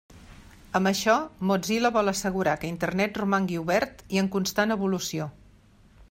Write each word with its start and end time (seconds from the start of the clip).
Amb 0.77 0.89
això, 0.91 1.17
Mozilla 1.49 1.91
vol 1.97 2.11
assegurar 2.11 2.55
que 2.63 2.69
Internet 2.71 3.19
romangui 3.23 3.59
obert 3.65 4.01
i 4.17 4.23
en 4.23 4.31
constant 4.37 4.77
evolució. 4.77 5.29